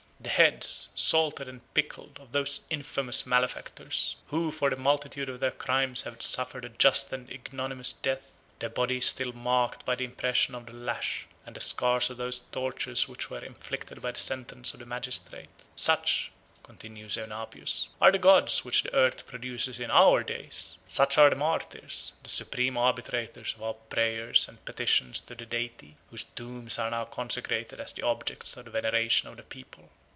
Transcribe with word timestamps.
The 0.23 0.29
heads, 0.29 0.89
salted 0.93 1.47
and 1.49 1.61
pickled, 1.73 2.19
of 2.21 2.31
those 2.31 2.61
infamous 2.69 3.25
malefactors, 3.25 4.17
who 4.27 4.51
for 4.51 4.69
the 4.69 4.75
multitude 4.75 5.29
of 5.29 5.39
their 5.39 5.49
crimes 5.51 6.03
have 6.03 6.21
suffered 6.21 6.63
a 6.63 6.69
just 6.69 7.11
and 7.11 7.27
ignominious 7.27 7.91
death; 7.91 8.31
their 8.59 8.69
bodies 8.69 9.07
still 9.07 9.33
marked 9.33 9.83
by 9.83 9.95
the 9.95 10.05
impression 10.05 10.53
of 10.53 10.67
the 10.67 10.73
lash, 10.73 11.25
and 11.43 11.55
the 11.55 11.59
scars 11.59 12.11
of 12.11 12.17
those 12.17 12.39
tortures 12.51 13.07
which 13.07 13.31
were 13.31 13.43
inflicted 13.43 14.03
by 14.03 14.11
the 14.11 14.19
sentence 14.19 14.73
of 14.75 14.81
the 14.81 14.85
magistrate; 14.85 15.49
such" 15.75 16.31
(continues 16.61 17.17
Eunapius) 17.17 17.87
"are 17.99 18.11
the 18.11 18.19
gods 18.19 18.63
which 18.63 18.83
the 18.83 18.93
earth 18.93 19.25
produces 19.25 19.79
in 19.79 19.89
our 19.89 20.21
days; 20.23 20.77
such 20.87 21.17
are 21.17 21.31
the 21.31 21.35
martyrs, 21.35 22.13
the 22.21 22.29
supreme 22.29 22.77
arbitrators 22.77 23.55
of 23.55 23.63
our 23.63 23.73
prayers 23.73 24.47
and 24.47 24.63
petitions 24.65 25.19
to 25.19 25.33
the 25.33 25.47
Deity, 25.47 25.95
whose 26.11 26.25
tombs 26.25 26.77
are 26.77 26.91
now 26.91 27.03
consecrated 27.05 27.79
as 27.79 27.91
the 27.93 28.03
objects 28.03 28.55
of 28.55 28.65
the 28.65 28.71
veneration 28.71 29.27
of 29.27 29.35
the 29.37 29.43
people." 29.43 29.89